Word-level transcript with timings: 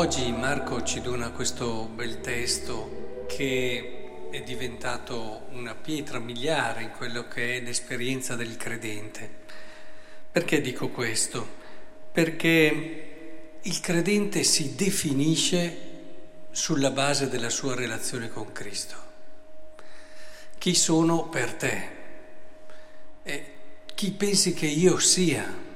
Oggi 0.00 0.32
Marco 0.32 0.82
ci 0.82 1.02
dona 1.02 1.30
questo 1.30 1.84
bel 1.84 2.22
testo 2.22 3.26
che 3.28 4.28
è 4.30 4.40
diventato 4.40 5.48
una 5.50 5.74
pietra 5.74 6.18
miliare 6.18 6.84
in 6.84 6.90
quello 6.92 7.28
che 7.28 7.58
è 7.58 7.60
l'esperienza 7.60 8.34
del 8.34 8.56
credente. 8.56 9.28
Perché 10.32 10.62
dico 10.62 10.88
questo? 10.88 11.46
Perché 12.12 13.58
il 13.60 13.80
credente 13.80 14.42
si 14.42 14.74
definisce 14.74 15.76
sulla 16.50 16.90
base 16.90 17.28
della 17.28 17.50
sua 17.50 17.74
relazione 17.74 18.30
con 18.30 18.52
Cristo. 18.52 18.96
Chi 20.56 20.74
sono 20.74 21.28
per 21.28 21.52
te? 21.52 21.88
E 23.22 23.52
chi 23.94 24.12
pensi 24.12 24.54
che 24.54 24.66
io 24.66 24.98
sia? 24.98 25.69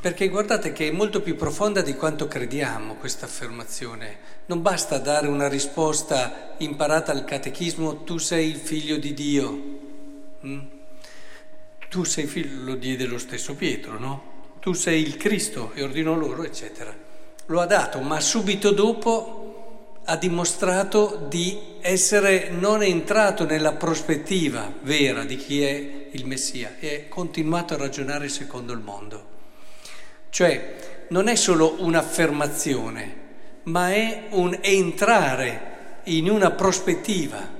Perché 0.00 0.28
guardate 0.28 0.72
che 0.72 0.88
è 0.88 0.90
molto 0.90 1.20
più 1.20 1.36
profonda 1.36 1.82
di 1.82 1.94
quanto 1.94 2.26
crediamo 2.26 2.94
questa 2.94 3.26
affermazione. 3.26 4.16
Non 4.46 4.62
basta 4.62 4.96
dare 4.96 5.26
una 5.26 5.46
risposta 5.46 6.54
imparata 6.56 7.12
al 7.12 7.26
catechismo, 7.26 8.02
tu 8.02 8.16
sei 8.16 8.48
il 8.48 8.56
figlio 8.56 8.96
di 8.96 9.12
Dio. 9.12 9.62
Mm? 10.46 10.60
Tu 11.90 12.04
sei 12.04 12.24
figlio, 12.24 12.64
lo 12.64 12.76
diede 12.76 13.04
lo 13.04 13.18
stesso 13.18 13.54
Pietro, 13.54 13.98
no? 13.98 14.22
Tu 14.60 14.72
sei 14.72 15.02
il 15.02 15.18
Cristo 15.18 15.72
e 15.74 15.82
ordinò 15.82 16.14
loro, 16.14 16.44
eccetera. 16.44 16.96
Lo 17.46 17.60
ha 17.60 17.66
dato, 17.66 18.00
ma 18.00 18.20
subito 18.20 18.70
dopo 18.70 20.00
ha 20.06 20.16
dimostrato 20.16 21.26
di 21.28 21.76
essere 21.82 22.48
non 22.48 22.82
entrato 22.82 23.44
nella 23.44 23.74
prospettiva 23.74 24.72
vera 24.80 25.24
di 25.24 25.36
chi 25.36 25.62
è 25.62 26.08
il 26.12 26.24
Messia 26.24 26.76
e 26.80 27.04
ha 27.06 27.08
continuato 27.12 27.74
a 27.74 27.76
ragionare 27.76 28.30
secondo 28.30 28.72
il 28.72 28.80
mondo. 28.80 29.38
Cioè 30.30 30.76
non 31.08 31.28
è 31.28 31.34
solo 31.34 31.76
un'affermazione, 31.80 33.16
ma 33.64 33.92
è 33.92 34.26
un 34.30 34.56
entrare 34.60 36.00
in 36.04 36.30
una 36.30 36.50
prospettiva. 36.52 37.58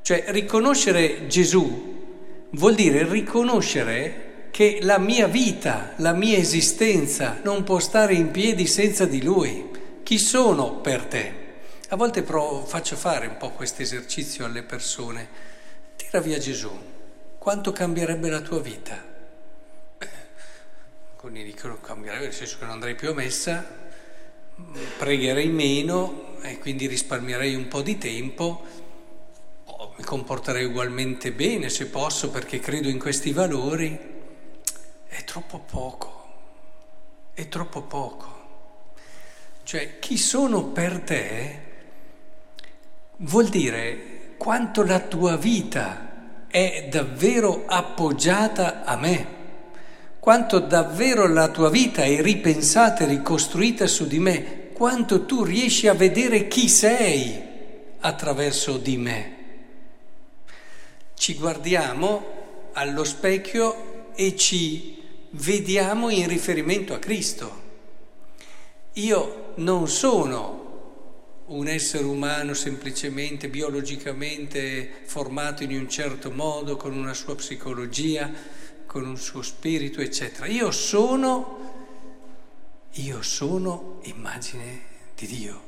Cioè 0.00 0.24
riconoscere 0.28 1.26
Gesù 1.26 1.94
vuol 2.50 2.74
dire 2.74 3.06
riconoscere 3.06 4.48
che 4.50 4.78
la 4.80 4.98
mia 4.98 5.26
vita, 5.26 5.92
la 5.96 6.12
mia 6.12 6.38
esistenza 6.38 7.40
non 7.42 7.64
può 7.64 7.78
stare 7.78 8.14
in 8.14 8.30
piedi 8.30 8.66
senza 8.66 9.04
di 9.04 9.22
Lui. 9.22 9.68
Chi 10.02 10.18
sono 10.18 10.76
per 10.76 11.04
te? 11.04 11.44
A 11.88 11.96
volte 11.96 12.22
provo, 12.22 12.64
faccio 12.64 12.96
fare 12.96 13.26
un 13.26 13.36
po' 13.36 13.50
questo 13.50 13.82
esercizio 13.82 14.44
alle 14.44 14.62
persone. 14.62 15.28
Tira 15.96 16.20
via 16.20 16.38
Gesù, 16.38 16.70
quanto 17.38 17.72
cambierebbe 17.72 18.30
la 18.30 18.40
tua 18.40 18.60
vita? 18.60 19.05
Alcuni 21.26 21.42
dicono 21.42 21.80
cambierebbe, 21.80 22.26
nel 22.26 22.32
senso 22.32 22.58
che 22.58 22.64
non 22.66 22.74
andrei 22.74 22.94
più 22.94 23.10
a 23.10 23.14
messa, 23.14 23.66
pregherei 24.96 25.48
meno 25.48 26.36
e 26.40 26.58
quindi 26.58 26.86
risparmierei 26.86 27.56
un 27.56 27.66
po' 27.66 27.82
di 27.82 27.98
tempo, 27.98 28.64
o 29.64 29.94
mi 29.96 30.04
comporterei 30.04 30.64
ugualmente 30.64 31.32
bene 31.32 31.68
se 31.68 31.86
posso 31.86 32.30
perché 32.30 32.60
credo 32.60 32.88
in 32.88 33.00
questi 33.00 33.32
valori, 33.32 33.98
è 35.08 35.24
troppo 35.24 35.58
poco, 35.58 36.28
è 37.34 37.48
troppo 37.48 37.82
poco. 37.82 38.34
Cioè 39.64 39.98
chi 39.98 40.16
sono 40.16 40.66
per 40.66 41.00
te 41.00 41.62
vuol 43.16 43.48
dire 43.48 44.34
quanto 44.36 44.84
la 44.84 45.00
tua 45.00 45.36
vita 45.36 46.46
è 46.46 46.86
davvero 46.88 47.64
appoggiata 47.66 48.84
a 48.84 48.96
me 48.96 49.35
quanto 50.26 50.58
davvero 50.58 51.28
la 51.28 51.50
tua 51.50 51.70
vita 51.70 52.02
è 52.02 52.20
ripensata 52.20 53.04
e 53.04 53.06
ricostruita 53.06 53.86
su 53.86 54.08
di 54.08 54.18
me, 54.18 54.70
quanto 54.72 55.24
tu 55.24 55.44
riesci 55.44 55.86
a 55.86 55.94
vedere 55.94 56.48
chi 56.48 56.68
sei 56.68 57.40
attraverso 58.00 58.76
di 58.76 58.96
me. 58.96 59.36
Ci 61.14 61.34
guardiamo 61.34 62.70
allo 62.72 63.04
specchio 63.04 64.14
e 64.16 64.34
ci 64.34 65.00
vediamo 65.30 66.10
in 66.10 66.26
riferimento 66.26 66.92
a 66.92 66.98
Cristo. 66.98 67.62
Io 68.94 69.52
non 69.58 69.86
sono 69.86 70.64
un 71.46 71.68
essere 71.68 72.02
umano 72.02 72.52
semplicemente 72.52 73.48
biologicamente 73.48 74.90
formato 75.04 75.62
in 75.62 75.70
un 75.70 75.88
certo 75.88 76.32
modo, 76.32 76.76
con 76.76 76.96
una 76.96 77.14
sua 77.14 77.36
psicologia, 77.36 78.28
con 78.96 79.06
un 79.06 79.18
suo 79.18 79.42
spirito, 79.42 80.00
eccetera. 80.00 80.46
Io 80.46 80.70
sono, 80.70 81.58
io 82.92 83.20
sono 83.20 84.00
immagine 84.04 84.80
di 85.14 85.26
Dio. 85.26 85.64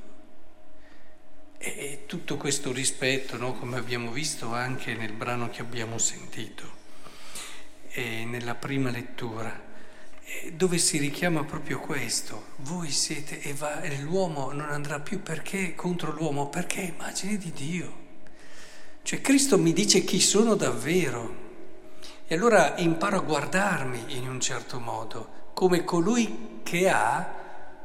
E 1.58 2.04
tutto 2.06 2.38
questo 2.38 2.72
rispetto, 2.72 3.36
no, 3.36 3.52
come 3.52 3.76
abbiamo 3.76 4.12
visto 4.12 4.54
anche 4.54 4.94
nel 4.94 5.12
brano 5.12 5.50
che 5.50 5.60
abbiamo 5.60 5.98
sentito, 5.98 6.64
e 7.90 8.24
nella 8.24 8.54
prima 8.54 8.88
lettura, 8.88 9.62
dove 10.54 10.78
si 10.78 10.96
richiama 10.96 11.44
proprio 11.44 11.80
questo, 11.80 12.52
voi 12.60 12.90
siete 12.90 13.42
e, 13.42 13.52
va, 13.52 13.82
e 13.82 14.00
l'uomo 14.00 14.52
non 14.52 14.70
andrà 14.70 15.00
più 15.00 15.20
perché 15.20 15.74
contro 15.74 16.12
l'uomo, 16.12 16.48
perché 16.48 16.80
è 16.80 16.92
immagine 16.94 17.36
di 17.36 17.52
Dio. 17.52 18.06
Cioè 19.02 19.20
Cristo 19.20 19.58
mi 19.58 19.74
dice 19.74 20.02
chi 20.02 20.18
sono 20.18 20.54
davvero. 20.54 21.47
E 22.26 22.34
allora 22.34 22.76
imparo 22.76 23.16
a 23.16 23.22
guardarmi 23.22 24.16
in 24.16 24.28
un 24.28 24.40
certo 24.40 24.78
modo, 24.78 25.50
come 25.54 25.84
colui 25.84 26.60
che 26.62 26.88
ha 26.88 27.34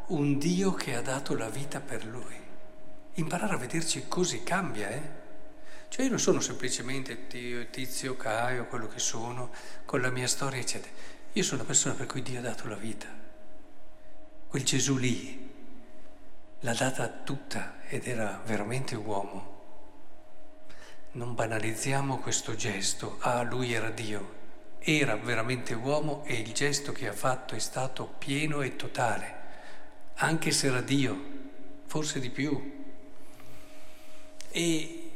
un 0.07 0.37
Dio 0.37 0.73
che 0.73 0.95
ha 0.95 1.01
dato 1.01 1.35
la 1.35 1.49
vita 1.49 1.79
per 1.79 2.05
lui. 2.05 2.35
Imparare 3.13 3.53
a 3.53 3.57
vederci 3.57 4.07
così 4.07 4.43
cambia, 4.43 4.89
eh? 4.89 5.21
Cioè 5.87 6.05
io 6.05 6.09
non 6.09 6.19
sono 6.19 6.39
semplicemente 6.39 7.27
Dio, 7.27 7.67
Tizio, 7.67 8.17
Caio, 8.17 8.65
quello 8.65 8.87
che 8.87 8.99
sono, 8.99 9.51
con 9.85 10.01
la 10.01 10.09
mia 10.09 10.27
storia, 10.27 10.59
eccetera. 10.59 10.91
Io 11.33 11.43
sono 11.43 11.57
una 11.57 11.67
persona 11.67 11.93
per 11.93 12.07
cui 12.07 12.21
Dio 12.21 12.39
ha 12.39 12.41
dato 12.41 12.67
la 12.67 12.75
vita. 12.75 13.07
Quel 14.47 14.63
Gesù 14.63 14.97
lì 14.97 15.51
l'ha 16.59 16.73
data 16.73 17.07
tutta 17.07 17.75
ed 17.87 18.07
era 18.07 18.41
veramente 18.45 18.95
uomo. 18.95 19.52
Non 21.15 21.35
banalizziamo 21.35 22.17
questo 22.17 22.55
gesto, 22.55 23.17
ah 23.19 23.43
lui 23.43 23.71
era 23.71 23.91
Dio, 23.91 24.33
era 24.79 25.15
veramente 25.15 25.75
uomo 25.75 26.23
e 26.25 26.39
il 26.39 26.51
gesto 26.53 26.91
che 26.91 27.07
ha 27.07 27.13
fatto 27.13 27.53
è 27.53 27.59
stato 27.59 28.15
pieno 28.17 28.63
e 28.63 28.75
totale, 28.75 29.35
anche 30.15 30.49
se 30.49 30.65
era 30.65 30.81
Dio, 30.81 31.15
forse 31.85 32.19
di 32.19 32.31
più. 32.31 32.59
E, 34.49 35.11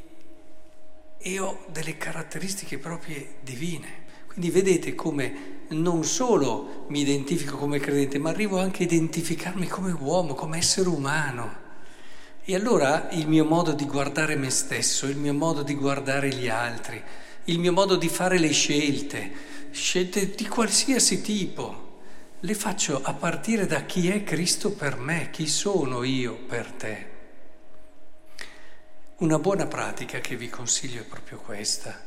e 1.18 1.40
ho 1.40 1.66
delle 1.72 1.98
caratteristiche 1.98 2.78
proprie 2.78 3.38
divine. 3.42 4.06
Quindi 4.28 4.52
vedete 4.52 4.94
come 4.94 5.66
non 5.70 6.04
solo 6.04 6.86
mi 6.90 7.02
identifico 7.02 7.58
come 7.58 7.80
credente, 7.80 8.20
ma 8.20 8.30
arrivo 8.30 8.60
anche 8.60 8.84
a 8.84 8.86
identificarmi 8.86 9.66
come 9.66 9.94
uomo, 9.94 10.36
come 10.36 10.60
essere 10.60 10.90
umano. 10.90 11.66
E 12.50 12.56
allora 12.56 13.10
il 13.12 13.28
mio 13.28 13.44
modo 13.44 13.74
di 13.74 13.84
guardare 13.84 14.38
me 14.38 14.50
stesso, 14.50 15.06
il 15.06 15.18
mio 15.18 15.34
modo 15.34 15.64
di 15.64 15.76
guardare 15.76 16.30
gli 16.30 16.48
altri, 16.48 17.04
il 17.44 17.60
mio 17.60 17.74
modo 17.74 17.98
di 17.98 18.08
fare 18.08 18.40
le 18.40 18.54
scelte, 18.54 19.34
scelte 19.72 20.34
di 20.34 20.48
qualsiasi 20.48 21.20
tipo, 21.22 22.00
le 22.40 22.54
faccio 22.54 23.02
a 23.04 23.14
partire 23.14 23.66
da 23.66 23.82
chi 23.82 24.08
è 24.08 24.24
Cristo 24.24 24.72
per 24.72 24.96
me, 24.96 25.30
chi 25.30 25.46
sono 25.46 26.04
io 26.04 26.36
per 26.36 26.72
te. 26.72 27.08
Una 29.18 29.40
buona 29.40 29.66
pratica 29.66 30.22
che 30.22 30.38
vi 30.38 30.48
consiglio 30.48 31.02
è 31.02 31.06
proprio 31.06 31.40
questa. 31.40 32.02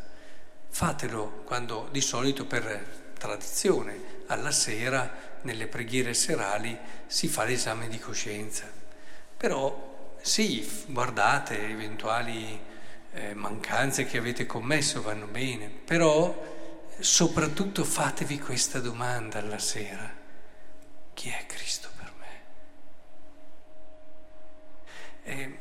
Fatelo 0.71 1.43
quando 1.45 1.87
di 1.93 2.01
solito 2.01 2.47
per 2.47 3.13
tradizione 3.19 4.23
alla 4.29 4.53
sera 4.53 5.39
nelle 5.43 5.67
preghiere 5.67 6.15
serali 6.15 6.75
si 7.07 7.29
fa 7.29 7.45
l'esame 7.45 7.89
di 7.89 7.99
coscienza. 7.99 8.65
Però 9.37 9.90
sì, 10.23 10.69
guardate 10.87 11.69
eventuali 11.69 12.59
eh, 13.13 13.35
mancanze 13.35 14.05
che 14.05 14.19
avete 14.19 14.47
commesso, 14.47 15.03
vanno 15.03 15.27
bene, 15.27 15.69
però 15.69 16.59
soprattutto 16.99 17.85
fatevi 17.85 18.39
questa 18.39 18.79
domanda 18.81 19.39
alla 19.39 19.59
sera. 19.59 20.19
Chi 21.15 21.29
è 21.29 21.45
Cristo 21.47 21.89
per 21.97 22.13
me? 22.19 22.41
Eh, 25.25 25.59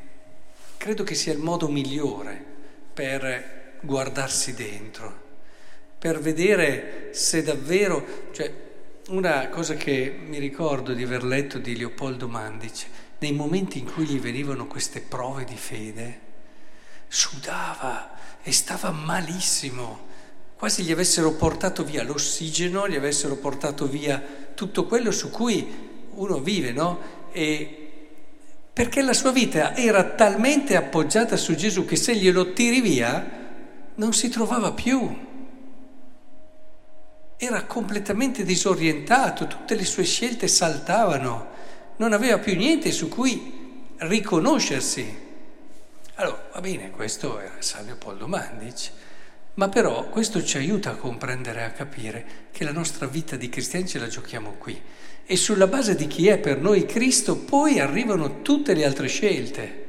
credo 0.76 1.02
che 1.04 1.14
sia 1.14 1.32
il 1.32 1.38
modo 1.38 1.68
migliore 1.68 2.44
per 2.92 3.78
guardarsi 3.80 4.54
dentro, 4.54 5.28
per 5.98 6.20
vedere 6.20 7.08
se 7.12 7.42
davvero, 7.42 8.30
cioè 8.32 8.68
una 9.08 9.48
cosa 9.48 9.74
che 9.74 10.14
mi 10.24 10.38
ricordo 10.38 10.92
di 10.92 11.02
aver 11.02 11.24
letto 11.24 11.58
di 11.58 11.76
Leopoldo 11.76 12.28
Mandice, 12.28 13.08
nei 13.20 13.32
momenti 13.32 13.78
in 13.78 13.92
cui 13.92 14.04
gli 14.04 14.18
venivano 14.18 14.66
queste 14.66 15.00
prove 15.00 15.44
di 15.44 15.56
fede, 15.56 16.20
sudava 17.06 18.10
e 18.42 18.52
stava 18.52 18.90
malissimo, 18.90 20.08
quasi 20.56 20.82
gli 20.82 20.92
avessero 20.92 21.32
portato 21.32 21.84
via 21.84 22.02
l'ossigeno, 22.02 22.88
gli 22.88 22.96
avessero 22.96 23.36
portato 23.36 23.86
via 23.86 24.22
tutto 24.54 24.86
quello 24.86 25.10
su 25.10 25.30
cui 25.30 25.88
uno 26.14 26.38
vive, 26.40 26.72
no? 26.72 26.98
E, 27.32 27.76
perché 28.72 29.02
la 29.02 29.12
sua 29.12 29.32
vita 29.32 29.76
era 29.76 30.04
talmente 30.04 30.76
appoggiata 30.76 31.36
su 31.36 31.54
Gesù 31.54 31.84
che 31.84 31.96
se 31.96 32.14
glielo 32.14 32.52
tiri 32.52 32.80
via 32.80 33.38
non 33.94 34.12
si 34.14 34.30
trovava 34.30 34.72
più. 34.72 35.28
Era 37.36 37.64
completamente 37.64 38.44
disorientato, 38.44 39.46
tutte 39.46 39.74
le 39.74 39.84
sue 39.84 40.04
scelte 40.04 40.46
saltavano, 40.46 41.48
non 42.00 42.14
aveva 42.14 42.38
più 42.38 42.56
niente 42.56 42.92
su 42.92 43.08
cui 43.08 43.84
riconoscersi. 43.98 45.28
Allora, 46.14 46.48
va 46.54 46.60
bene, 46.60 46.90
questo 46.90 47.38
era 47.38 47.56
San 47.58 47.84
Leopoldo 47.84 48.26
Mandic, 48.26 48.90
ma 49.54 49.68
però 49.68 50.08
questo 50.08 50.42
ci 50.42 50.56
aiuta 50.56 50.92
a 50.92 50.96
comprendere 50.96 51.62
a 51.62 51.72
capire 51.72 52.48
che 52.52 52.64
la 52.64 52.72
nostra 52.72 53.06
vita 53.06 53.36
di 53.36 53.50
cristiani 53.50 53.86
ce 53.86 53.98
la 53.98 54.06
giochiamo 54.06 54.52
qui. 54.52 54.80
E 55.26 55.36
sulla 55.36 55.66
base 55.66 55.94
di 55.94 56.06
chi 56.06 56.26
è 56.28 56.38
per 56.38 56.58
noi 56.58 56.86
Cristo 56.86 57.36
poi 57.36 57.78
arrivano 57.78 58.40
tutte 58.40 58.72
le 58.72 58.86
altre 58.86 59.06
scelte 59.06 59.88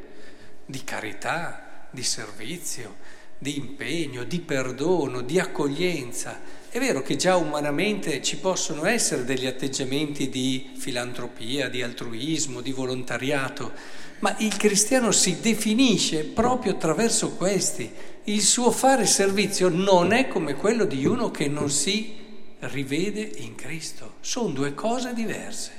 di 0.65 0.83
carità, 0.83 1.87
di 1.91 2.03
servizio, 2.03 2.97
di 3.41 3.57
impegno, 3.57 4.23
di 4.23 4.39
perdono, 4.39 5.21
di 5.21 5.39
accoglienza. 5.39 6.39
È 6.69 6.77
vero 6.77 7.01
che 7.01 7.15
già 7.15 7.37
umanamente 7.37 8.21
ci 8.21 8.37
possono 8.37 8.85
essere 8.85 9.25
degli 9.25 9.47
atteggiamenti 9.47 10.29
di 10.29 10.73
filantropia, 10.77 11.67
di 11.67 11.81
altruismo, 11.81 12.61
di 12.61 12.71
volontariato, 12.71 13.71
ma 14.19 14.35
il 14.37 14.55
cristiano 14.57 15.11
si 15.11 15.39
definisce 15.39 16.23
proprio 16.23 16.73
attraverso 16.73 17.31
questi. 17.31 17.91
Il 18.25 18.41
suo 18.41 18.69
fare 18.69 19.07
servizio 19.07 19.69
non 19.69 20.13
è 20.13 20.27
come 20.27 20.53
quello 20.53 20.85
di 20.85 21.03
uno 21.07 21.31
che 21.31 21.47
non 21.47 21.71
si 21.71 22.15
rivede 22.59 23.21
in 23.21 23.55
Cristo. 23.55 24.17
Sono 24.19 24.49
due 24.49 24.75
cose 24.75 25.15
diverse. 25.15 25.71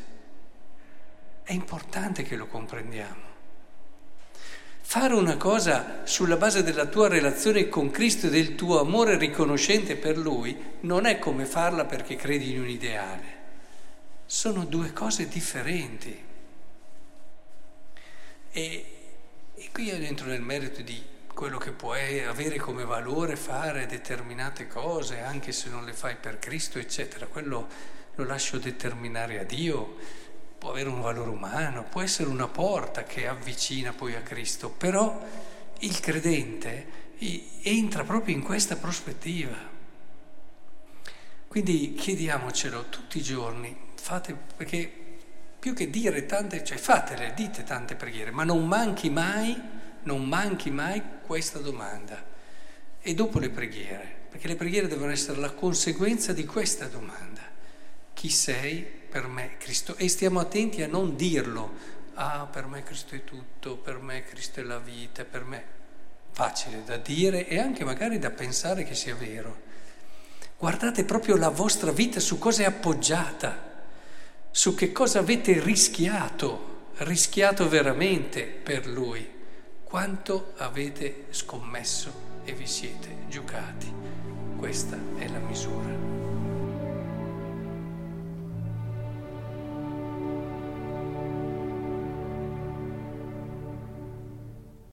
È 1.44 1.52
importante 1.52 2.24
che 2.24 2.34
lo 2.34 2.48
comprendiamo. 2.48 3.31
Fare 4.92 5.14
una 5.14 5.38
cosa 5.38 6.02
sulla 6.04 6.36
base 6.36 6.62
della 6.62 6.84
tua 6.84 7.08
relazione 7.08 7.70
con 7.70 7.90
Cristo 7.90 8.26
e 8.26 8.28
del 8.28 8.56
tuo 8.56 8.78
amore 8.78 9.16
riconoscente 9.16 9.96
per 9.96 10.18
Lui 10.18 10.54
non 10.80 11.06
è 11.06 11.18
come 11.18 11.46
farla 11.46 11.86
perché 11.86 12.14
credi 12.14 12.52
in 12.52 12.60
un 12.60 12.68
ideale. 12.68 13.36
Sono 14.26 14.66
due 14.66 14.92
cose 14.92 15.28
differenti. 15.28 16.22
E, 18.50 18.86
e 19.54 19.68
qui 19.72 19.88
entro 19.88 20.26
nel 20.26 20.42
merito 20.42 20.82
di 20.82 21.02
quello 21.32 21.56
che 21.56 21.70
puoi 21.70 22.22
avere 22.22 22.58
come 22.58 22.84
valore 22.84 23.36
fare 23.36 23.86
determinate 23.86 24.66
cose, 24.66 25.20
anche 25.20 25.52
se 25.52 25.70
non 25.70 25.86
le 25.86 25.94
fai 25.94 26.16
per 26.16 26.38
Cristo, 26.38 26.78
eccetera. 26.78 27.24
Quello 27.28 27.66
lo 28.16 28.24
lascio 28.24 28.58
determinare 28.58 29.38
a 29.38 29.44
Dio, 29.44 29.96
può 30.62 30.70
avere 30.70 30.90
un 30.90 31.00
valore 31.00 31.30
umano, 31.30 31.82
può 31.82 32.02
essere 32.02 32.28
una 32.28 32.46
porta 32.46 33.02
che 33.02 33.26
avvicina 33.26 33.92
poi 33.92 34.14
a 34.14 34.20
Cristo, 34.20 34.70
però 34.70 35.20
il 35.80 35.98
credente 35.98 36.86
entra 37.62 38.04
proprio 38.04 38.36
in 38.36 38.42
questa 38.42 38.76
prospettiva. 38.76 39.56
Quindi 41.48 41.94
chiediamocelo 41.94 42.90
tutti 42.90 43.18
i 43.18 43.22
giorni, 43.22 43.76
fate, 43.96 44.36
perché 44.56 44.88
più 45.58 45.74
che 45.74 45.90
dire 45.90 46.26
tante, 46.26 46.62
cioè 46.62 46.78
fatele, 46.78 47.32
dite 47.34 47.64
tante 47.64 47.96
preghiere, 47.96 48.30
ma 48.30 48.44
non 48.44 48.64
manchi 48.68 49.10
mai 49.10 49.60
non 50.04 50.24
manchi 50.24 50.70
mai 50.70 51.02
questa 51.26 51.58
domanda. 51.58 52.24
E 53.00 53.14
dopo 53.14 53.40
le 53.40 53.50
preghiere, 53.50 54.26
perché 54.30 54.46
le 54.46 54.54
preghiere 54.54 54.86
devono 54.86 55.10
essere 55.10 55.40
la 55.40 55.50
conseguenza 55.50 56.32
di 56.32 56.44
questa 56.44 56.86
domanda. 56.86 57.42
Chi 58.14 58.28
sei 58.28 59.00
per 59.12 59.26
me 59.26 59.58
Cristo? 59.58 59.94
E 59.96 60.08
stiamo 60.08 60.40
attenti 60.40 60.82
a 60.82 60.86
non 60.86 61.16
dirlo. 61.16 61.70
Ah, 62.14 62.48
per 62.50 62.64
me 62.64 62.82
Cristo 62.82 63.14
è 63.14 63.24
tutto, 63.24 63.76
per 63.76 63.98
me 64.00 64.24
Cristo 64.24 64.60
è 64.60 64.62
la 64.62 64.78
vita, 64.78 65.24
per 65.24 65.44
me... 65.44 65.80
Facile 66.34 66.82
da 66.82 66.96
dire 66.96 67.46
e 67.46 67.58
anche 67.58 67.84
magari 67.84 68.18
da 68.18 68.30
pensare 68.30 68.84
che 68.84 68.94
sia 68.94 69.14
vero. 69.14 69.54
Guardate 70.56 71.04
proprio 71.04 71.36
la 71.36 71.50
vostra 71.50 71.92
vita 71.92 72.20
su 72.20 72.38
cosa 72.38 72.62
è 72.62 72.64
appoggiata, 72.64 73.82
su 74.50 74.74
che 74.74 74.92
cosa 74.92 75.18
avete 75.18 75.60
rischiato, 75.60 76.86
rischiato 76.98 77.68
veramente 77.68 78.44
per 78.44 78.86
Lui 78.86 79.28
quanto 79.84 80.54
avete 80.56 81.26
scommesso 81.28 82.40
e 82.44 82.54
vi 82.54 82.66
siete 82.66 83.26
giocati. 83.28 83.92
Questa 84.56 84.96
è 85.18 85.28
la 85.28 85.38
misura. 85.38 86.11